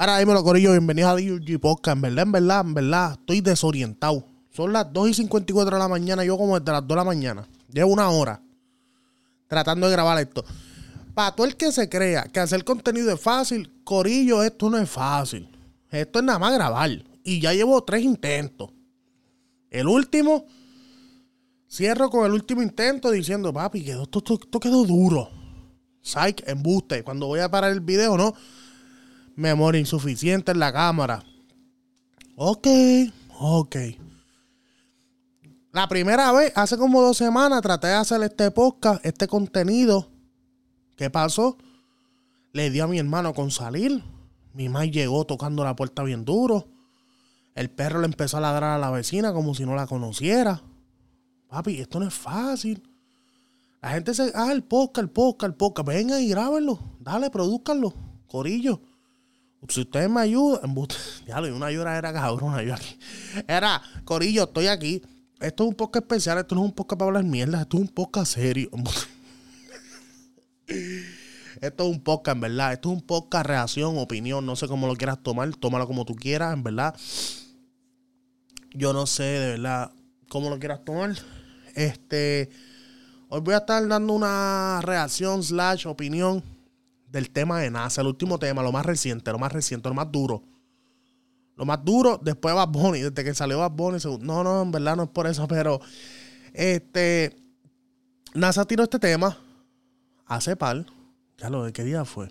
Para, 0.00 0.16
dímelo, 0.16 0.42
Corillo, 0.42 0.70
bienvenidos 0.70 1.10
a 1.10 1.14
DUG 1.14 1.60
Podcast. 1.60 1.96
En 1.96 2.00
verdad, 2.00 2.22
en 2.24 2.32
verdad, 2.32 2.60
en 2.62 2.72
verdad, 2.72 3.12
estoy 3.20 3.42
desorientado. 3.42 4.24
Son 4.48 4.72
las 4.72 4.90
2 4.90 5.10
y 5.10 5.12
54 5.12 5.76
de 5.76 5.78
la 5.78 5.88
mañana, 5.88 6.24
yo 6.24 6.38
como 6.38 6.58
desde 6.58 6.72
las 6.72 6.80
2 6.80 6.88
de 6.88 6.96
la 6.96 7.04
mañana. 7.04 7.46
Llevo 7.70 7.92
una 7.92 8.08
hora 8.08 8.40
tratando 9.46 9.86
de 9.88 9.92
grabar 9.92 10.18
esto. 10.18 10.42
Para 11.12 11.32
todo 11.36 11.46
el 11.46 11.54
que 11.54 11.70
se 11.70 11.90
crea 11.90 12.22
que 12.22 12.40
hacer 12.40 12.64
contenido 12.64 13.12
es 13.12 13.20
fácil, 13.20 13.70
Corillo, 13.84 14.42
esto 14.42 14.70
no 14.70 14.78
es 14.78 14.88
fácil. 14.88 15.46
Esto 15.90 16.20
es 16.20 16.24
nada 16.24 16.38
más 16.38 16.54
grabar. 16.54 16.88
Y 17.22 17.38
ya 17.38 17.52
llevo 17.52 17.84
tres 17.84 18.02
intentos. 18.02 18.70
El 19.68 19.86
último, 19.86 20.46
cierro 21.68 22.08
con 22.08 22.24
el 22.24 22.32
último 22.32 22.62
intento 22.62 23.10
diciendo, 23.10 23.52
papi, 23.52 23.90
esto- 23.90 24.24
esto 24.26 24.60
quedó 24.60 24.82
duro. 24.84 25.28
Psych, 26.00 26.42
embuste. 26.48 27.04
Cuando 27.04 27.26
voy 27.26 27.40
a 27.40 27.50
parar 27.50 27.70
el 27.72 27.80
video, 27.82 28.16
no. 28.16 28.32
Memoria 29.36 29.80
insuficiente 29.80 30.52
en 30.52 30.58
la 30.58 30.72
cámara. 30.72 31.24
Ok, 32.36 32.66
ok. 33.38 33.76
La 35.72 35.88
primera 35.88 36.32
vez, 36.32 36.52
hace 36.56 36.76
como 36.76 37.00
dos 37.00 37.16
semanas, 37.16 37.62
traté 37.62 37.88
de 37.88 37.94
hacer 37.94 38.22
este 38.22 38.50
podcast, 38.50 39.04
este 39.06 39.28
contenido. 39.28 40.08
¿Qué 40.96 41.10
pasó? 41.10 41.56
Le 42.52 42.70
di 42.70 42.80
a 42.80 42.86
mi 42.86 42.98
hermano 42.98 43.32
con 43.34 43.50
salir. 43.50 44.02
Mi 44.52 44.68
mamá 44.68 44.84
llegó 44.86 45.24
tocando 45.24 45.62
la 45.62 45.76
puerta 45.76 46.02
bien 46.02 46.24
duro. 46.24 46.68
El 47.54 47.70
perro 47.70 48.00
le 48.00 48.06
empezó 48.06 48.38
a 48.38 48.40
ladrar 48.40 48.72
a 48.72 48.78
la 48.78 48.90
vecina 48.90 49.32
como 49.32 49.54
si 49.54 49.64
no 49.64 49.76
la 49.76 49.86
conociera. 49.86 50.62
Papi, 51.48 51.80
esto 51.80 52.00
no 52.00 52.08
es 52.08 52.14
fácil. 52.14 52.82
La 53.80 53.90
gente 53.90 54.12
se. 54.12 54.32
Ah, 54.34 54.52
el 54.52 54.62
podcast, 54.62 55.04
el 55.04 55.10
podcast, 55.10 55.50
el 55.50 55.56
podcast. 55.56 55.88
Vengan 55.88 56.20
y 56.20 56.28
grábenlo. 56.28 56.78
Dale, 56.98 57.30
produzcanlo. 57.30 57.94
Corillo. 58.26 58.80
Si 59.68 59.80
ustedes 59.82 60.08
me 60.10 60.20
ayudan. 60.20 60.74
Ya 61.26 61.40
lo 61.40 61.54
una 61.54 61.70
lloradera 61.70 62.12
cabrona 62.12 62.62
yo 62.62 62.74
aquí. 62.74 62.98
Era, 63.46 63.82
Corillo, 64.04 64.44
estoy 64.44 64.66
aquí. 64.66 65.02
Esto 65.38 65.64
es 65.64 65.68
un 65.70 65.74
podcast 65.74 66.04
especial. 66.04 66.38
Esto 66.38 66.54
no 66.54 66.62
es 66.62 66.68
un 66.68 66.74
podcast 66.74 66.98
para 66.98 67.08
hablar 67.08 67.24
mierda. 67.24 67.62
Esto 67.62 67.76
es 67.76 67.82
un 67.82 67.88
podcast 67.88 68.34
serio. 68.34 68.70
Esto 71.60 71.84
es 71.84 71.90
un 71.90 72.00
podcast, 72.02 72.36
en 72.36 72.40
verdad. 72.40 72.72
Esto 72.72 72.90
es 72.90 72.96
un 72.96 73.02
podcast, 73.02 73.46
reacción, 73.46 73.98
opinión. 73.98 74.44
No 74.46 74.56
sé 74.56 74.66
cómo 74.66 74.86
lo 74.86 74.96
quieras 74.96 75.22
tomar. 75.22 75.54
Tómalo 75.56 75.86
como 75.86 76.04
tú 76.04 76.14
quieras, 76.14 76.54
en 76.54 76.62
verdad. 76.62 76.94
Yo 78.72 78.92
no 78.92 79.06
sé, 79.06 79.24
de 79.24 79.50
verdad, 79.50 79.92
cómo 80.28 80.48
lo 80.50 80.58
quieras 80.58 80.84
tomar. 80.84 81.16
Este. 81.74 82.50
Hoy 83.28 83.40
voy 83.40 83.54
a 83.54 83.58
estar 83.58 83.86
dando 83.86 84.12
una 84.12 84.80
reacción 84.82 85.42
slash 85.42 85.86
opinión 85.86 86.42
del 87.10 87.30
tema 87.30 87.60
de 87.60 87.70
NASA, 87.70 88.00
el 88.00 88.06
último 88.06 88.38
tema, 88.38 88.62
lo 88.62 88.72
más 88.72 88.86
reciente, 88.86 89.32
lo 89.32 89.38
más 89.38 89.52
reciente, 89.52 89.88
lo 89.88 89.94
más 89.94 90.10
duro. 90.10 90.42
Lo 91.56 91.66
más 91.66 91.84
duro, 91.84 92.18
después 92.22 92.54
de 92.54 92.56
Bad 92.56 92.68
Bunny, 92.68 93.00
desde 93.00 93.24
que 93.24 93.34
salió 93.34 93.58
Bad 93.58 93.72
Bunny. 93.72 93.98
No, 94.20 94.42
no, 94.42 94.62
en 94.62 94.70
verdad 94.70 94.96
no 94.96 95.04
es 95.04 95.08
por 95.10 95.26
eso, 95.26 95.46
pero 95.48 95.80
este 96.52 97.36
NASA 98.34 98.64
tiró 98.64 98.84
este 98.84 98.98
tema 98.98 99.36
hace 100.26 100.56
par. 100.56 100.86
Ya 101.36 101.50
lo 101.50 101.64
de 101.64 101.72
qué 101.72 101.84
día 101.84 102.04
fue. 102.04 102.28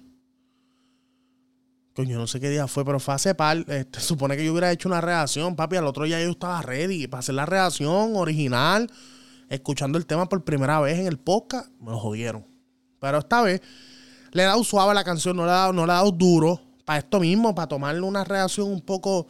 Coño, 1.93 2.17
no 2.17 2.27
sé 2.27 2.39
qué 2.39 2.49
día 2.49 2.67
fue, 2.67 2.85
pero 2.85 2.99
fue 2.99 3.13
hace 3.13 3.35
par. 3.35 3.57
Este, 3.67 3.99
supone 3.99 4.37
que 4.37 4.45
yo 4.45 4.51
hubiera 4.51 4.71
hecho 4.71 4.87
una 4.87 5.01
reacción, 5.01 5.55
papi. 5.55 5.75
Al 5.75 5.85
otro 5.85 6.05
día 6.05 6.21
yo 6.23 6.31
estaba 6.31 6.61
ready 6.61 7.07
para 7.07 7.19
hacer 7.19 7.35
la 7.35 7.45
reacción 7.45 8.15
original, 8.15 8.89
escuchando 9.49 9.97
el 9.97 10.05
tema 10.05 10.29
por 10.29 10.43
primera 10.43 10.79
vez 10.79 10.97
en 10.97 11.07
el 11.07 11.19
podcast. 11.19 11.69
Me 11.81 11.91
lo 11.91 11.99
jodieron. 11.99 12.45
Pero 12.99 13.19
esta 13.19 13.41
vez 13.41 13.61
le 14.31 14.43
he 14.43 14.45
dado 14.45 14.63
suave 14.63 14.91
a 14.91 14.93
la 14.93 15.03
canción, 15.03 15.35
no 15.37 15.43
le 15.45 15.49
he 15.49 15.53
dado, 15.53 15.73
no 15.73 15.85
le 15.85 15.91
he 15.91 15.95
dado 15.95 16.11
duro. 16.11 16.61
Para 16.85 16.99
esto 16.99 17.19
mismo, 17.19 17.53
para 17.53 17.67
tomarle 17.67 18.01
una 18.01 18.23
reacción 18.23 18.67
un 18.71 18.81
poco. 18.81 19.19
O 19.19 19.27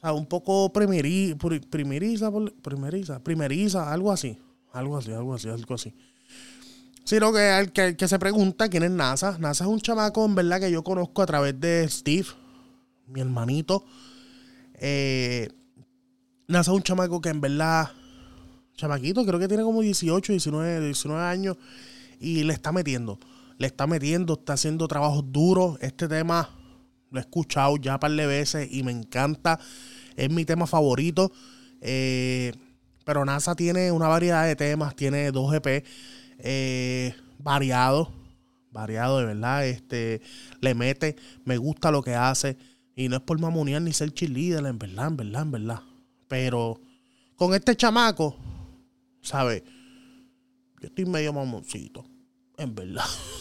sea, 0.00 0.12
un 0.12 0.26
poco 0.26 0.72
primeri, 0.72 1.34
pri- 1.38 1.60
primeriza, 1.60 2.30
por- 2.30 2.52
primeriza, 2.54 3.22
primeriza, 3.22 3.92
algo 3.92 4.12
así. 4.12 4.38
Algo 4.72 4.96
así, 4.98 5.12
algo 5.12 5.34
así, 5.34 5.48
algo 5.48 5.74
así. 5.74 5.92
Sino 7.04 7.32
que, 7.32 7.58
el 7.58 7.96
que 7.96 8.08
se 8.08 8.18
pregunta 8.18 8.68
quién 8.68 8.82
es 8.84 8.90
NASA. 8.90 9.36
NASA 9.38 9.64
es 9.64 9.70
un 9.70 9.80
chamaco, 9.80 10.24
en 10.24 10.34
verdad, 10.34 10.60
que 10.60 10.70
yo 10.70 10.84
conozco 10.84 11.22
a 11.22 11.26
través 11.26 11.58
de 11.58 11.86
Steve, 11.88 12.26
mi 13.08 13.20
hermanito. 13.20 13.84
Eh, 14.74 15.48
NASA 16.46 16.70
es 16.70 16.76
un 16.76 16.82
chamaco 16.82 17.20
que 17.20 17.30
en 17.30 17.40
verdad, 17.40 17.90
chamaquito, 18.76 19.24
creo 19.26 19.38
que 19.38 19.48
tiene 19.48 19.62
como 19.64 19.80
18, 19.80 20.32
19, 20.32 20.80
19 20.86 21.22
años. 21.22 21.56
Y 22.20 22.44
le 22.44 22.52
está 22.52 22.70
metiendo. 22.70 23.18
Le 23.60 23.66
está 23.66 23.86
metiendo, 23.86 24.32
está 24.32 24.54
haciendo 24.54 24.88
trabajos 24.88 25.22
duros. 25.26 25.76
Este 25.82 26.08
tema 26.08 26.48
lo 27.10 27.18
he 27.18 27.20
escuchado 27.20 27.76
ya 27.76 27.92
un 27.92 28.00
par 28.00 28.10
de 28.10 28.26
veces 28.26 28.66
y 28.72 28.82
me 28.82 28.90
encanta. 28.90 29.60
Es 30.16 30.30
mi 30.30 30.46
tema 30.46 30.66
favorito. 30.66 31.30
Eh, 31.82 32.54
pero 33.04 33.22
NASA 33.26 33.54
tiene 33.54 33.92
una 33.92 34.08
variedad 34.08 34.46
de 34.46 34.56
temas. 34.56 34.96
Tiene 34.96 35.30
dos 35.30 35.52
EP 35.52 35.84
eh, 36.38 37.14
variados. 37.36 38.08
Variado, 38.70 39.18
de 39.18 39.26
verdad. 39.26 39.66
Este, 39.66 40.22
le 40.62 40.74
mete. 40.74 41.16
Me 41.44 41.58
gusta 41.58 41.90
lo 41.90 42.02
que 42.02 42.14
hace. 42.14 42.56
Y 42.96 43.10
no 43.10 43.16
es 43.16 43.22
por 43.22 43.38
mamonear 43.38 43.82
ni 43.82 43.92
ser 43.92 44.10
cheerleader, 44.14 44.64
en 44.64 44.78
verdad, 44.78 45.08
en 45.08 45.16
verdad, 45.18 45.42
en 45.42 45.50
verdad. 45.50 45.82
Pero 46.28 46.80
con 47.36 47.52
este 47.52 47.76
chamaco, 47.76 48.38
¿sabes? 49.20 49.64
Yo 50.80 50.88
estoy 50.88 51.04
medio 51.04 51.34
mamoncito. 51.34 52.06
En 52.56 52.74
verdad. 52.74 53.04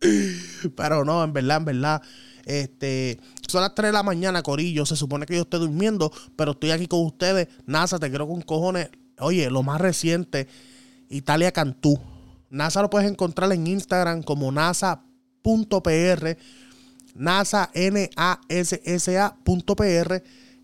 Pero 0.76 1.04
no, 1.04 1.22
en 1.22 1.32
verdad, 1.32 1.58
en 1.58 1.64
verdad. 1.64 2.02
Este, 2.46 3.20
son 3.46 3.62
las 3.62 3.74
3 3.74 3.88
de 3.88 3.92
la 3.92 4.02
mañana, 4.02 4.42
Corillo. 4.42 4.86
Se 4.86 4.96
supone 4.96 5.26
que 5.26 5.36
yo 5.36 5.42
estoy 5.42 5.60
durmiendo, 5.60 6.10
pero 6.36 6.52
estoy 6.52 6.70
aquí 6.70 6.86
con 6.86 7.04
ustedes. 7.04 7.48
NASA, 7.66 7.98
te 7.98 8.08
quiero 8.08 8.26
con 8.26 8.40
cojones. 8.42 8.88
Oye, 9.18 9.50
lo 9.50 9.62
más 9.62 9.80
reciente, 9.80 10.48
Italia 11.08 11.52
Cantú. 11.52 12.00
NASA 12.48 12.82
lo 12.82 12.90
puedes 12.90 13.10
encontrar 13.10 13.52
en 13.52 13.66
Instagram 13.66 14.22
como 14.22 14.50
nasa.pr. 14.50 16.36
NASA, 17.14 17.70
N-A-S-S-A.pr. 17.74 18.22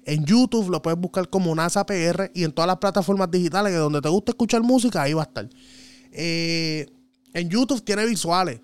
En 0.04 0.24
YouTube 0.24 0.70
lo 0.70 0.80
puedes 0.80 0.98
buscar 0.98 1.28
como 1.28 1.54
NASA 1.54 1.84
PR 1.84 2.30
y 2.32 2.44
en 2.44 2.52
todas 2.52 2.68
las 2.68 2.78
plataformas 2.78 3.30
digitales 3.30 3.74
donde 3.74 4.00
te 4.00 4.08
guste 4.08 4.30
escuchar 4.30 4.62
música, 4.62 5.02
ahí 5.02 5.12
va 5.12 5.22
a 5.22 5.26
estar. 5.26 5.48
Eh, 6.12 6.86
en 7.34 7.50
YouTube 7.50 7.84
tiene 7.84 8.06
visuales. 8.06 8.60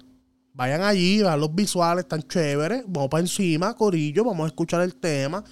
Vayan 0.55 0.83
allí, 0.83 1.23
vean 1.23 1.41
los 1.41 1.55
visuales, 1.55 2.05
están 2.05 2.23
chéveres. 2.23 2.85
Vamos 2.87 3.09
para 3.09 3.23
encima, 3.23 3.75
corillo, 3.75 4.25
vamos 4.25 4.45
a 4.45 4.49
escuchar 4.49 4.83
el 4.83 4.95
tema. 4.97 5.43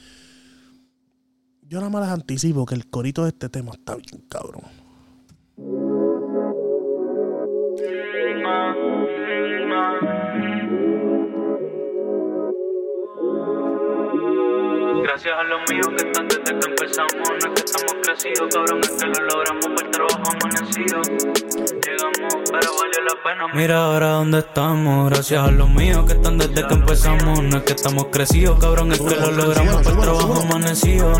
Yo 1.62 1.78
nada 1.78 1.91
más 1.91 2.03
les 2.03 2.11
anticipo 2.11 2.66
que 2.66 2.75
el 2.75 2.91
corito 2.91 3.22
de 3.22 3.28
este 3.28 3.49
tema 3.49 3.71
está 3.72 3.94
bien 3.94 4.25
cabrón. 4.28 4.65
Gracias 15.03 15.34
a 15.39 15.43
los 15.44 15.60
míos 15.71 15.87
que 15.97 16.06
están 16.06 16.28
desde 16.28 16.43
que 16.43 16.71
empezamos. 16.71 17.12
No 17.15 17.37
es 17.37 17.47
que 17.47 17.62
estamos 17.65 17.94
crecidos, 18.03 18.49
cabrón, 18.55 18.81
es 18.81 18.91
que 18.91 19.06
lo 19.06 19.21
logramos 19.27 19.66
por 19.66 19.91
trabajo 19.91 20.22
amanecido. 20.33 21.03
Llegamos, 21.87 22.50
Mira 23.54 23.84
ahora 23.84 24.12
dónde 24.12 24.38
estamos. 24.38 25.10
Gracias 25.10 25.47
a 25.47 25.50
los 25.50 25.69
míos 25.69 26.04
que 26.06 26.14
están 26.14 26.38
desde 26.38 26.66
que 26.66 26.75
empezamos. 26.75 27.42
No 27.42 27.58
es 27.58 27.62
que 27.64 27.72
estamos 27.72 28.06
crecidos, 28.10 28.58
cabrón, 28.58 28.92
es 28.92 28.98
que 28.98 29.16
lo 29.16 29.31
logramos 29.31 29.82
por 29.82 30.00
trabajo 30.00 30.42
amanecido. 30.42 31.12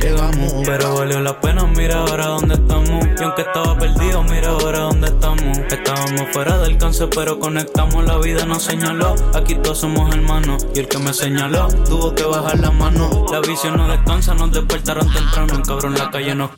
Llegamos, 0.00 0.54
pero 0.64 0.94
valió 0.94 1.20
la 1.20 1.38
pena. 1.38 1.66
Mira 1.66 1.98
ahora 1.98 2.26
dónde 2.26 2.54
estamos. 2.54 3.06
Y 3.20 3.22
aunque 3.22 3.42
estaba 3.42 3.76
perdido, 3.76 4.22
mira 4.24 4.48
ahora 4.48 4.78
dónde 4.80 5.08
estamos. 5.08 5.58
Estábamos 5.58 6.28
fuera 6.32 6.58
del 6.58 6.72
alcance, 6.72 7.06
pero 7.08 7.38
conectamos. 7.38 8.04
La 8.04 8.16
vida 8.18 8.46
nos 8.46 8.62
señaló. 8.62 9.14
Aquí 9.34 9.54
todos 9.56 9.78
somos 9.78 10.14
hermanos. 10.14 10.66
Y 10.74 10.80
el 10.80 10.88
que 10.88 10.98
me 10.98 11.12
señaló 11.12 11.68
tuvo 11.84 12.14
que 12.14 12.24
bajar 12.24 12.58
la 12.58 12.70
mano. 12.70 13.26
La 13.30 13.40
visión 13.40 13.76
no 13.76 13.86
descansa, 13.88 14.34
nos 14.34 14.50
despertaron 14.52 15.06
temprano. 15.12 15.54
El 15.56 15.62
cabrón 15.62 15.94
la 15.94 16.10
calle 16.10 16.34
nos 16.34 16.50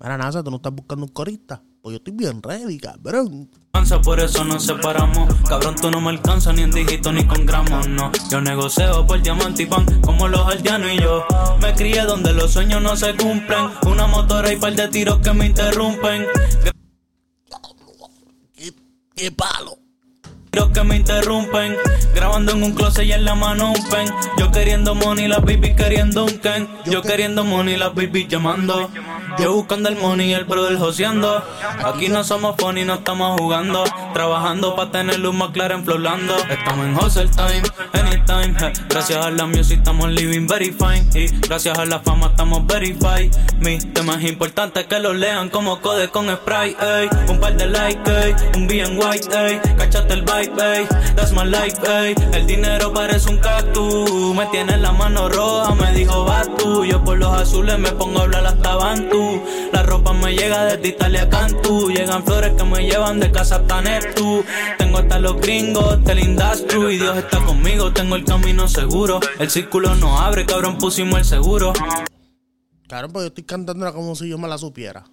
Mira, 0.00 0.18
NASA, 0.18 0.42
tú 0.42 0.50
no 0.50 0.56
estás 0.56 0.72
buscando 0.72 1.06
un 1.06 1.12
corista. 1.12 1.62
Pues 1.82 1.92
yo 1.92 1.96
estoy 1.98 2.14
bien 2.14 2.42
ready, 2.42 2.78
cabrón. 2.78 3.50
por 4.02 4.20
eso 4.20 4.44
nos 4.44 4.64
separamos. 4.64 5.34
Cabrón, 5.46 5.76
tú 5.80 5.90
no 5.90 6.00
me 6.00 6.10
alcanzas 6.10 6.54
ni 6.54 6.62
en 6.62 6.70
dígito 6.70 7.12
ni 7.12 7.26
con 7.26 7.44
gramos, 7.44 7.86
no. 7.88 8.10
Yo 8.30 8.40
negocio 8.40 9.06
por 9.06 9.22
diamante 9.22 9.64
y 9.64 9.66
pan, 9.66 9.84
como 10.00 10.26
los 10.28 10.46
aldeanos 10.46 10.90
y 10.92 11.02
yo. 11.02 11.24
Me 11.60 11.74
crié 11.74 12.02
donde 12.04 12.32
los 12.32 12.52
sueños 12.52 12.80
no 12.80 12.96
se 12.96 13.14
cumplen. 13.14 13.70
Una 13.86 14.06
motora 14.06 14.52
y 14.52 14.56
par 14.56 14.74
de 14.74 14.88
tiros 14.88 15.18
que 15.18 15.32
me 15.34 15.46
interrumpen. 15.46 16.26
¡Qué, 18.54 18.72
qué 19.14 19.30
palo! 19.30 19.83
Que 20.54 20.82
me 20.82 20.96
interrumpen, 20.96 21.76
grabando 22.14 22.52
en 22.52 22.62
un 22.62 22.72
closet 22.74 23.04
y 23.04 23.12
en 23.12 23.24
la 23.24 23.34
mano 23.34 23.72
un 23.72 23.88
pen. 23.90 24.08
Yo 24.38 24.50
queriendo 24.50 24.94
money, 24.94 25.28
las 25.28 25.40
baby 25.40 25.74
queriendo 25.74 26.24
un 26.24 26.38
ken. 26.38 26.68
Yo 26.86 27.02
queriendo 27.02 27.44
money, 27.44 27.76
las 27.76 27.94
baby 27.94 28.26
llamando. 28.28 28.88
Yo 29.38 29.52
buscando 29.52 29.88
el 29.88 29.96
money 29.96 30.30
y 30.30 30.34
el 30.34 30.44
brother 30.44 30.78
joseando. 30.78 31.44
Aquí 31.84 32.08
no 32.08 32.22
somos 32.22 32.54
funny, 32.56 32.84
no 32.84 32.94
estamos 32.94 33.40
jugando. 33.40 33.84
Trabajando 34.12 34.76
para 34.76 34.90
tener 34.90 35.18
luz 35.18 35.34
más 35.34 35.50
clara 35.50 35.74
en 35.74 35.84
Florlando. 35.84 36.36
Estamos 36.48 36.86
en 36.86 36.96
hustle 36.96 37.28
time, 37.28 37.62
anytime. 37.92 38.72
Gracias 38.88 39.24
a 39.24 39.30
la 39.30 39.46
music 39.46 39.78
estamos 39.78 40.10
living 40.10 40.46
very 40.46 40.72
fine. 40.72 41.06
Y 41.14 41.26
gracias 41.46 41.78
a 41.78 41.84
la 41.84 42.00
fama 42.00 42.28
estamos 42.28 42.66
verified. 42.66 43.32
Mi 43.60 43.78
tema 43.78 44.14
es 44.14 44.30
importante 44.30 44.86
que 44.86 44.98
lo 45.00 45.12
lean 45.12 45.50
como 45.50 45.80
code 45.80 46.08
con 46.08 46.28
spray. 46.34 46.76
Ey. 46.80 47.08
Un 47.28 47.40
par 47.40 47.56
de 47.56 47.66
likes, 47.66 48.10
ey. 48.10 48.34
un 48.56 48.66
bien 48.66 48.98
white, 48.98 49.28
ey. 49.36 49.60
Cachate 49.76 50.14
el 50.14 50.22
vibe, 50.48 50.62
ey. 50.62 50.86
That's 51.16 51.32
my 51.32 51.44
life, 51.44 51.78
ey. 51.86 52.14
El 52.32 52.46
dinero 52.46 52.92
parece 52.92 53.30
un 53.30 53.38
cactus. 53.38 54.34
Me 54.34 54.46
tiene 54.46 54.76
la 54.78 54.92
mano 54.92 55.28
roja, 55.28 55.74
me 55.74 55.92
dijo 55.92 56.24
va 56.24 56.42
tú. 56.56 56.84
Yo 56.84 57.02
por 57.02 57.18
los 57.18 57.32
azules 57.32 57.78
me 57.78 57.92
pongo 57.92 58.20
a 58.20 58.22
hablar 58.22 58.46
hasta 58.46 58.74
Bantu. 58.76 59.42
La 59.72 59.82
ropa 59.82 60.12
me 60.12 60.34
llega 60.34 60.64
desde 60.64 60.88
Italia 60.88 61.22
a 61.22 61.28
Cantú. 61.28 61.90
Llegan 61.90 62.24
flores 62.24 62.52
que 62.56 62.64
me 62.64 62.84
llevan 62.84 63.20
de 63.20 63.30
casa 63.30 63.56
hasta 63.56 63.80
Neptu. 63.80 64.44
Tengo 64.78 64.98
hasta 64.98 65.18
los 65.18 65.40
gringos 65.40 66.02
del 66.04 66.20
industry. 66.20 66.94
Y 66.94 66.98
Dios 66.98 67.16
está 67.16 67.44
conmigo, 67.44 67.92
tengo 67.92 68.16
el 68.16 68.24
camino 68.24 68.68
seguro. 68.68 69.20
El 69.38 69.50
círculo 69.50 69.94
no 69.94 70.18
abre, 70.18 70.46
cabrón, 70.46 70.78
pusimos 70.78 71.18
el 71.18 71.24
seguro. 71.24 71.72
Claro, 72.86 73.08
pues 73.08 73.24
yo 73.24 73.28
estoy 73.28 73.44
cantándola 73.44 73.92
como 73.92 74.14
si 74.14 74.28
yo 74.28 74.38
me 74.38 74.46
la 74.46 74.58
supiera. 74.58 75.04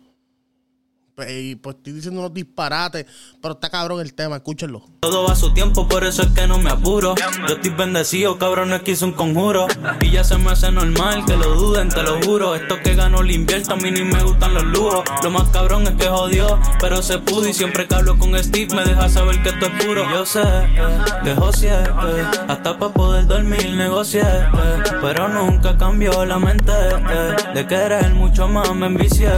Y 1.29 1.55
pues 1.55 1.77
estoy 1.77 1.93
diciendo 1.93 2.19
unos 2.19 2.33
disparates, 2.33 3.05
pero 3.41 3.53
está 3.55 3.69
cabrón 3.69 4.01
el 4.01 4.13
tema, 4.13 4.37
escúchenlo. 4.37 4.83
Todo 5.01 5.25
va 5.25 5.33
a 5.33 5.35
su 5.35 5.53
tiempo, 5.53 5.87
por 5.87 6.03
eso 6.03 6.21
es 6.21 6.29
que 6.29 6.47
no 6.47 6.57
me 6.59 6.69
apuro. 6.69 7.15
Yo 7.47 7.55
estoy 7.55 7.71
bendecido, 7.71 8.37
cabrón, 8.37 8.69
no 8.69 8.75
es 8.75 8.81
que 8.83 8.91
hice 8.91 9.05
un 9.05 9.13
conjuro. 9.13 9.67
Y 10.01 10.11
ya 10.11 10.23
se 10.23 10.37
me 10.37 10.51
hace 10.51 10.71
normal 10.71 11.25
que 11.25 11.35
lo 11.37 11.55
duden, 11.55 11.89
te 11.89 12.03
lo 12.03 12.21
juro. 12.21 12.55
Esto 12.55 12.79
que 12.83 12.95
gano 12.95 13.23
lo 13.23 13.31
invierto, 13.31 13.73
a 13.73 13.77
mí 13.77 13.91
ni 13.91 14.03
me 14.03 14.21
gustan 14.23 14.53
los 14.53 14.63
lujos. 14.65 15.03
Lo 15.23 15.31
más 15.31 15.49
cabrón 15.49 15.83
es 15.87 15.93
que 15.93 16.07
jodió, 16.07 16.59
pero 16.79 17.01
se 17.01 17.17
pudo. 17.19 17.47
Y 17.47 17.53
siempre 17.53 17.87
que 17.87 17.95
hablo 17.95 18.17
con 18.17 18.37
Steve 18.43 18.75
me 18.75 18.83
deja 18.83 19.09
saber 19.09 19.41
que 19.41 19.49
esto 19.49 19.65
es 19.67 19.85
puro. 19.85 20.09
Yo 20.11 20.25
sé 20.25 20.41
eh, 20.41 20.97
que 21.23 21.35
José, 21.35 21.69
eh, 21.69 22.25
hasta 22.47 22.77
para 22.77 22.93
poder 22.93 23.25
dormir 23.25 23.73
negocié. 23.73 24.21
Eh, 24.21 24.83
pero 25.01 25.27
nunca 25.27 25.77
cambió 25.77 26.25
la 26.25 26.37
mente 26.39 26.71
eh, 26.71 27.35
de 27.53 27.67
querer 27.67 28.13
mucho 28.13 28.47
más 28.47 28.73
me 28.75 28.87
envicié. 28.87 29.29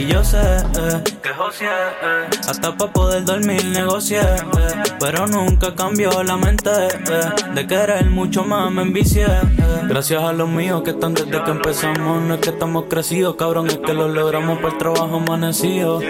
Y 0.00 0.06
yo 0.06 0.24
sé 0.24 0.38
eh, 0.38 1.02
que 1.22 1.28
José, 1.30 1.66
eh, 1.66 2.28
hasta 2.48 2.74
para 2.76 2.92
poder 2.92 3.24
dormir 3.24 3.64
negocié. 3.66 4.20
eh, 4.20 4.82
pero 4.98 5.26
nunca 5.26 5.74
cambió 5.74 6.22
la 6.22 6.36
mente 6.36 6.70
eh, 6.70 7.20
de 7.54 7.66
querer 7.66 8.06
mucho 8.10 8.44
más 8.44 8.70
me 8.70 8.82
envicié. 8.82 9.24
eh. 9.24 9.82
Gracias 9.88 10.22
a 10.22 10.32
los 10.32 10.48
míos 10.48 10.82
que 10.82 10.90
están 10.90 11.14
desde 11.14 11.42
que 11.42 11.50
empezamos. 11.50 12.22
No 12.22 12.34
es 12.34 12.40
que 12.40 12.50
estamos 12.50 12.84
crecidos, 12.88 13.36
cabrón, 13.36 13.66
es 13.68 13.78
que 13.78 13.92
lo 13.92 14.08
logramos 14.08 14.58
por 14.58 14.72
el 14.72 14.78
trabajo 14.78 15.16
amanecido. 15.16 16.00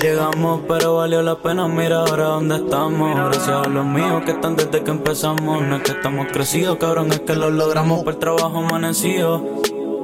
Llegamos, 0.00 0.62
pero 0.66 0.96
valió 0.96 1.22
la 1.22 1.36
pena, 1.36 1.68
mira 1.68 1.98
ahora 2.00 2.24
dónde 2.24 2.56
estamos. 2.56 3.14
Gracias 3.14 3.66
a 3.66 3.68
los 3.68 3.84
míos 3.86 4.22
que 4.24 4.32
están 4.32 4.56
desde 4.56 4.82
que 4.82 4.90
empezamos. 4.90 5.62
No 5.62 5.76
es 5.76 5.82
que 5.82 5.92
estamos 5.92 6.26
crecidos, 6.32 6.76
cabrón, 6.78 7.12
es 7.12 7.20
que 7.20 7.34
lo 7.36 7.50
logramos 7.50 8.02
por 8.02 8.14
el 8.14 8.18
trabajo 8.18 8.58
amanecido. 8.58 9.44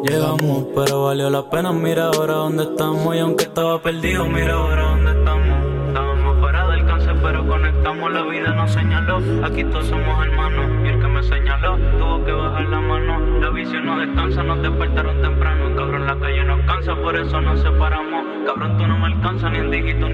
Llegamos, 0.04 0.66
pero 0.74 1.04
valió 1.04 1.28
la 1.30 1.48
pena, 1.50 1.72
mira 1.72 2.06
ahora 2.06 2.34
dónde 2.34 2.62
estamos. 2.64 3.14
Y 3.14 3.18
aunque 3.18 3.44
estaba 3.44 3.82
perdido, 3.82 4.26
mira 4.26 4.54
ahora 4.54 4.82
dónde 4.90 5.10
estamos. 5.18 5.88
Estábamos 5.88 6.38
fuera 6.40 6.68
del 6.68 6.86
cáncer, 6.86 7.16
pero 7.22 7.46
conectamos, 7.46 8.12
la 8.12 8.22
vida 8.22 8.54
nos 8.54 8.72
señaló. 8.72 9.18
Aquí 9.44 9.64
todos 9.64 9.86
somos 9.86 10.24
hermanos, 10.24 10.70
y 10.84 10.88
el 10.88 11.00
que 11.00 11.08
me 11.08 11.22
señaló 11.22 11.76
tuvo 11.98 12.24
que 12.24 12.32
bajar 12.32 12.64
la 12.68 12.80
mano. 12.80 13.40
La 13.40 13.50
visión 13.50 13.84
no 13.86 13.98
descansa, 13.98 14.42
nos 14.44 14.62
despertaron 14.62 15.20
temprano. 15.20 15.76
Cabrón, 15.76 16.06
la 16.06 16.18
calle 16.18 16.44
nos 16.44 16.66
cansa, 16.66 16.94
por 16.96 17.16
eso 17.16 17.40
nos 17.40 17.60
separamos. 17.60 18.24
Cabrón, 18.46 18.78
tú 18.78 18.86
no 18.86 18.98
me 18.98 19.06
alcanzas 19.06 19.50
ni 19.52 19.58
en 19.58 19.70
dígito. 19.70 20.06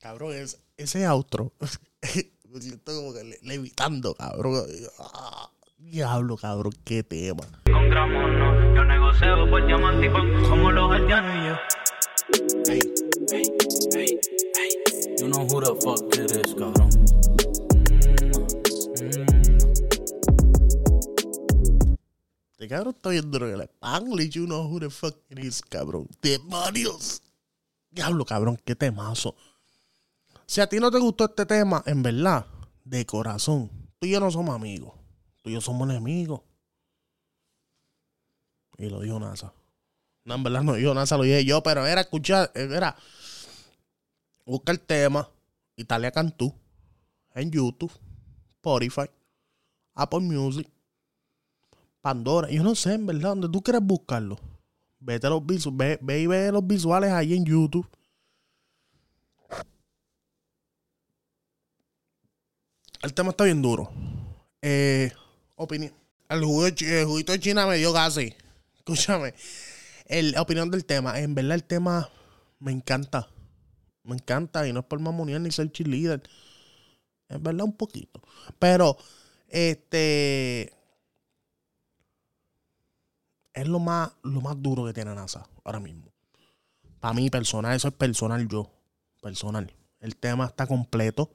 Cabrón, 0.00 0.32
es, 0.32 0.60
ese 0.76 1.06
outro. 1.06 1.52
me 2.52 2.60
siento 2.60 2.92
como 2.96 3.12
que 3.12 3.22
le- 3.24 3.38
levitando, 3.42 4.14
cabrón. 4.14 4.54
Ah, 4.98 5.50
diablo, 5.78 6.36
cabrón, 6.36 6.72
qué 6.84 7.02
tema. 7.02 7.42
Con 7.70 7.88
gramos 7.90 8.30
no, 8.32 8.49
negocio 9.10 9.50
por 9.50 9.66
diamante 9.66 10.06
y 10.06 10.10
pan 10.10 10.44
como 10.48 10.70
los 10.70 10.92
haitianos 10.92 11.36
y 11.36 11.48
yo. 11.48 11.56
Ey, 12.72 12.80
You 15.18 15.28
know 15.28 15.46
who 15.46 15.60
the 15.60 15.74
fuck 15.82 16.02
it 16.16 16.30
is, 16.30 16.54
cabrón. 16.54 16.88
este 22.52 22.68
cabrón 22.68 22.94
está 22.94 23.10
viendo 23.10 23.38
en 23.38 23.54
el 23.54 23.60
Spanglish, 23.62 24.30
you 24.30 24.46
know 24.46 24.66
who 24.66 24.80
the 24.80 24.90
fuck 24.90 25.16
it 25.28 25.38
is, 25.38 25.60
cabrón. 25.62 26.08
¡Demonios! 26.22 27.22
Diablo, 27.90 28.24
cabrón, 28.24 28.58
qué 28.64 28.74
temazo. 28.76 29.34
Si 30.46 30.60
a 30.60 30.68
ti 30.68 30.78
no 30.78 30.90
te 30.90 30.98
gustó 30.98 31.24
este 31.24 31.46
tema, 31.46 31.82
en 31.86 32.02
verdad, 32.02 32.46
de 32.84 33.04
corazón, 33.04 33.70
tú 33.98 34.06
y 34.06 34.10
yo 34.10 34.20
no 34.20 34.30
somos 34.30 34.54
amigos. 34.54 34.94
Tú 35.42 35.50
y 35.50 35.54
yo 35.54 35.60
somos 35.60 35.88
enemigos. 35.88 36.42
Y 38.80 38.88
lo 38.88 39.00
dijo 39.00 39.20
NASA. 39.20 39.52
No, 40.24 40.34
en 40.34 40.42
verdad 40.42 40.62
no 40.62 40.74
dijo 40.74 40.94
NASA, 40.94 41.16
lo 41.16 41.22
dije 41.24 41.44
yo, 41.44 41.62
pero 41.62 41.86
era 41.86 42.00
escuchar, 42.00 42.50
era 42.54 42.96
busca 44.46 44.72
el 44.72 44.80
tema 44.80 45.28
Italia 45.76 46.10
Cantú 46.10 46.54
en 47.34 47.50
YouTube, 47.50 47.92
Spotify, 48.56 49.08
Apple 49.94 50.20
Music, 50.20 50.68
Pandora. 52.00 52.50
Yo 52.50 52.62
no 52.62 52.74
sé, 52.74 52.94
en 52.94 53.06
verdad, 53.06 53.30
donde 53.30 53.48
tú 53.48 53.62
quieres 53.62 53.82
buscarlo. 53.82 54.38
Vete 54.98 55.26
a 55.26 55.30
los 55.30 55.42
visu- 55.42 55.74
ve, 55.76 55.98
ve 56.02 56.20
y 56.20 56.26
ve 56.26 56.50
los 56.50 56.66
visuales 56.66 57.12
ahí 57.12 57.34
en 57.34 57.44
YouTube. 57.44 57.86
El 63.02 63.14
tema 63.14 63.30
está 63.30 63.44
bien 63.44 63.62
duro. 63.62 63.90
Eh, 64.62 65.10
opinión. 65.56 65.92
El, 66.28 66.44
jugo 66.44 66.66
el 66.66 67.04
juguito 67.06 67.32
de 67.32 67.40
China 67.40 67.66
me 67.66 67.76
dio 67.76 67.92
casi. 67.92 68.34
Escúchame. 68.80 69.34
El, 70.06 70.32
la 70.32 70.42
opinión 70.42 70.70
del 70.70 70.84
tema. 70.84 71.18
En 71.20 71.34
verdad, 71.34 71.54
el 71.54 71.64
tema 71.64 72.08
me 72.58 72.72
encanta. 72.72 73.28
Me 74.02 74.14
encanta. 74.16 74.66
Y 74.66 74.72
no 74.72 74.80
es 74.80 74.86
por 74.86 74.98
mamonear 75.00 75.40
ni 75.40 75.50
ser 75.50 75.70
cheerleader. 75.70 76.22
Es 77.28 77.42
verdad, 77.42 77.64
un 77.64 77.76
poquito. 77.76 78.20
Pero, 78.58 78.96
este. 79.48 80.72
Es 83.52 83.66
lo 83.68 83.78
más, 83.80 84.12
lo 84.22 84.40
más 84.40 84.60
duro 84.62 84.86
que 84.86 84.92
tiene 84.92 85.14
NASA 85.14 85.44
ahora 85.64 85.80
mismo. 85.80 86.12
Para 87.00 87.14
mí, 87.14 87.30
personal, 87.30 87.76
eso 87.76 87.88
es 87.88 87.94
personal 87.94 88.48
yo. 88.48 88.70
Personal. 89.20 89.72
El 90.00 90.16
tema 90.16 90.46
está 90.46 90.66
completo. 90.66 91.30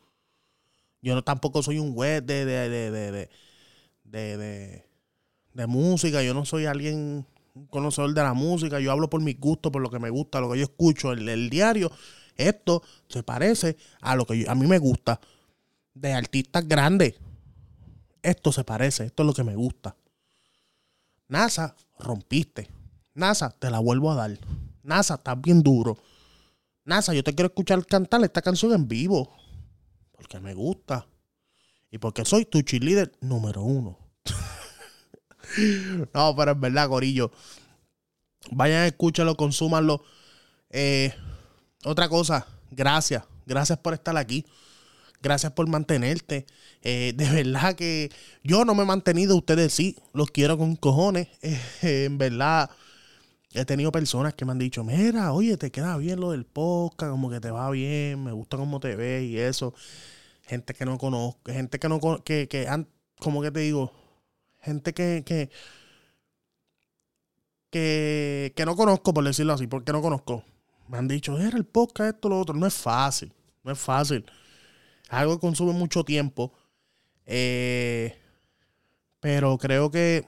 Yo 1.02 1.14
no 1.14 1.24
tampoco 1.24 1.62
soy 1.62 1.78
un 1.80 1.94
juez 1.94 2.26
de, 2.26 2.46
de, 2.46 2.70
de, 2.70 3.30
de- 4.38 4.86
de 5.54 5.68
música. 5.68 6.24
Yo 6.24 6.34
no 6.34 6.46
soy 6.46 6.66
alguien 6.66 7.26
un 7.56 7.66
conocedor 7.68 8.14
de 8.14 8.22
la 8.22 8.34
música. 8.34 8.80
Yo 8.80 8.92
hablo 8.92 9.10
por 9.10 9.22
mis 9.22 9.40
gustos, 9.40 9.72
por 9.72 9.82
lo 9.82 9.90
que 9.90 10.00
me 10.00 10.10
gusta, 10.10 10.40
lo 10.40 10.52
que 10.52 10.60
yo 10.60 10.64
escucho. 10.66 11.12
El, 11.12 11.28
el 11.28 11.50
diario. 11.50 11.92
Esto 12.38 12.84
se 13.08 13.24
parece 13.24 13.78
a 14.02 14.16
lo 14.16 14.26
que 14.26 14.40
yo- 14.40 14.52
a 14.52 14.56
mí 14.56 14.68
me 14.68 14.78
gusta. 14.78 15.20
De 15.94 16.14
artistas 16.14 16.68
grandes. 16.68 17.16
Esto 18.22 18.52
se 18.52 18.64
parece. 18.64 19.06
Esto 19.06 19.24
es 19.24 19.28
lo 19.28 19.34
que 19.34 19.44
me 19.44 19.56
gusta. 19.56 19.96
NASA, 21.28 21.76
rompiste. 21.98 22.70
NASA, 23.14 23.50
te 23.52 23.70
la 23.70 23.80
vuelvo 23.80 24.12
a 24.12 24.16
dar. 24.16 24.38
NASA, 24.84 25.16
estás 25.16 25.42
bien 25.42 25.64
duro. 25.64 25.98
NASA, 26.84 27.14
yo 27.14 27.24
te 27.24 27.34
quiero 27.34 27.48
escuchar 27.48 27.86
cantar 27.86 28.24
esta 28.24 28.42
canción 28.42 28.74
en 28.74 28.88
vivo. 28.88 29.34
Porque 30.12 30.40
me 30.40 30.54
gusta. 30.54 31.08
Y 31.90 31.98
porque 31.98 32.26
soy 32.26 32.46
tu 32.46 32.62
cheerleader 32.62 33.14
número 33.22 33.64
uno. 33.64 33.98
No, 36.14 36.36
pero 36.36 36.52
es 36.52 36.60
verdad, 36.60 36.90
Corillo. 36.90 37.32
Vayan, 38.52 38.86
escúchalo, 38.86 39.36
consúmanlo. 39.36 40.04
Eh, 40.70 41.14
otra 41.84 42.10
cosa, 42.10 42.48
gracias. 42.72 43.24
Gracias 43.46 43.78
por 43.80 43.94
estar 43.94 44.18
aquí. 44.18 44.46
Gracias 45.22 45.52
por 45.54 45.68
mantenerte. 45.68 46.46
Eh, 46.82 47.14
de 47.16 47.30
verdad 47.30 47.76
que 47.76 48.12
yo 48.44 48.66
no 48.66 48.76
me 48.76 48.84
he 48.84 48.86
mantenido, 48.86 49.36
ustedes 49.36 49.74
sí. 49.74 49.98
Los 50.14 50.32
quiero 50.32 50.58
con 50.58 50.76
cojones. 50.76 51.28
Eh, 51.82 52.06
en 52.06 52.18
verdad, 52.18 52.70
he 53.54 53.66
tenido 53.66 53.92
personas 53.92 54.34
que 54.34 54.46
me 54.46 54.52
han 54.52 54.60
dicho, 54.60 54.84
mira, 54.84 55.32
oye, 55.34 55.58
te 55.58 55.72
queda 55.72 55.98
bien 55.98 56.20
lo 56.20 56.32
del 56.32 56.46
podcast, 56.46 57.12
como 57.12 57.30
que 57.30 57.40
te 57.40 57.52
va 57.52 57.70
bien, 57.70 58.24
me 58.24 58.32
gusta 58.32 58.58
cómo 58.58 58.80
te 58.80 58.96
ves 58.96 59.24
y 59.24 59.38
eso. 59.38 59.74
Gente 60.44 60.74
que 60.74 60.86
no 60.86 60.98
conozco, 60.98 61.52
gente 61.52 61.80
que 61.80 61.90
no 61.90 62.00
que, 62.24 62.48
que 62.48 62.68
han, 62.68 62.88
como 63.20 63.42
que 63.42 63.52
te 63.52 63.62
digo, 63.62 63.92
gente 64.66 64.94
que, 64.94 65.24
que, 65.26 65.50
que, 67.70 68.54
que 68.56 68.66
no 68.66 68.76
conozco, 68.76 69.14
por 69.14 69.24
decirlo 69.24 69.54
así, 69.54 69.68
porque 69.68 69.92
no 69.92 70.02
conozco. 70.02 70.44
Me 70.88 70.98
han 70.98 71.08
dicho, 71.08 71.38
era 71.40 71.58
el 71.58 71.66
podcast, 71.66 72.16
esto, 72.16 72.30
lo 72.30 72.40
otro. 72.40 72.56
No 72.56 72.68
es 72.68 72.74
fácil, 72.74 73.34
no 73.64 73.72
es 73.72 73.80
fácil. 73.80 74.26
Algo 75.10 75.36
que 75.36 75.42
consume 75.42 75.74
mucho 75.74 76.04
tiempo. 76.04 76.52
Eh, 77.26 78.16
pero 79.20 79.58
creo 79.58 79.90
que 79.90 80.26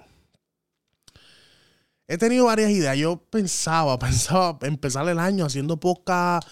he 2.08 2.18
tenido 2.18 2.46
varias 2.46 2.72
ideas. 2.72 2.98
Yo 2.98 3.18
pensaba, 3.18 4.00
pensaba 4.00 4.58
empezar 4.62 5.08
el 5.10 5.20
año 5.20 5.46
haciendo 5.46 5.80
podcast 5.80 6.48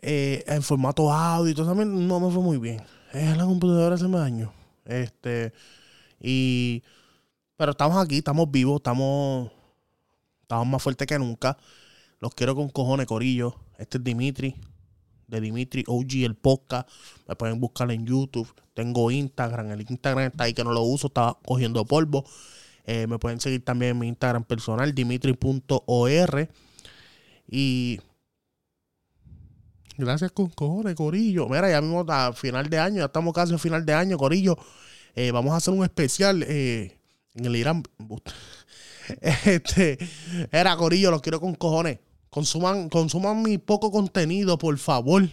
eh, 0.00 0.44
en 0.46 0.62
formato 0.62 1.12
audio 1.12 1.52
eso. 1.52 1.64
No 1.64 2.20
me 2.20 2.30
fue 2.32 2.42
muy 2.42 2.58
bien. 2.58 2.82
Es 3.12 3.36
la 3.36 3.44
computadora 3.44 3.94
hace 3.94 4.08
me 4.08 4.18
daño. 4.18 4.52
Este, 4.84 5.52
y, 6.24 6.82
pero 7.56 7.72
estamos 7.72 8.02
aquí, 8.02 8.18
estamos 8.18 8.50
vivos, 8.50 8.76
estamos, 8.76 9.50
estamos 10.42 10.66
más 10.66 10.82
fuertes 10.82 11.06
que 11.06 11.18
nunca. 11.18 11.58
Los 12.20 12.34
quiero 12.34 12.54
con 12.54 12.70
cojones, 12.70 13.06
Corillo. 13.06 13.54
Este 13.76 13.98
es 13.98 14.04
Dimitri, 14.04 14.56
de 15.26 15.40
Dimitri 15.42 15.84
OG, 15.86 16.24
el 16.24 16.34
podcast. 16.34 16.88
Me 17.28 17.36
pueden 17.36 17.60
buscar 17.60 17.90
en 17.90 18.06
YouTube. 18.06 18.48
Tengo 18.72 19.10
Instagram. 19.10 19.70
El 19.72 19.82
Instagram 19.82 20.30
está 20.30 20.44
ahí 20.44 20.54
que 20.54 20.64
no 20.64 20.72
lo 20.72 20.82
uso, 20.82 21.08
está 21.08 21.36
cogiendo 21.44 21.84
polvo. 21.84 22.24
Eh, 22.86 23.06
me 23.06 23.18
pueden 23.18 23.40
seguir 23.40 23.62
también 23.62 23.92
en 23.92 23.98
mi 23.98 24.08
Instagram 24.08 24.44
personal, 24.44 24.94
dimitri.or. 24.94 26.48
Y 27.46 28.00
gracias 29.98 30.32
con 30.32 30.48
cojones, 30.48 30.94
Corillo. 30.94 31.48
Mira, 31.48 31.68
ya 31.68 31.82
mismo 31.82 32.04
a 32.08 32.32
final 32.32 32.70
de 32.70 32.78
año, 32.78 32.98
ya 33.00 33.04
estamos 33.04 33.34
casi 33.34 33.52
a 33.52 33.58
final 33.58 33.84
de 33.84 33.92
año, 33.92 34.16
Corillo. 34.16 34.56
Eh, 35.14 35.30
vamos 35.30 35.52
a 35.52 35.56
hacer 35.56 35.72
un 35.72 35.84
especial 35.84 36.42
eh, 36.46 36.98
en 37.34 37.44
el 37.44 37.56
Irán. 37.56 37.82
Este, 39.44 39.98
era 40.50 40.76
Corillo, 40.76 41.10
los 41.10 41.20
quiero 41.20 41.38
con 41.38 41.54
cojones. 41.54 41.98
Consuman, 42.30 42.88
consuman 42.88 43.42
mi 43.42 43.58
poco 43.58 43.90
contenido, 43.92 44.56
por 44.56 44.76
favor. 44.78 45.28